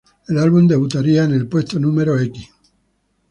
El 0.27 0.39
álbum 0.39 0.67
debutaría 0.67 1.25
en 1.25 1.33
el 1.33 1.47
puesto 1.47 1.79
No. 1.79 1.91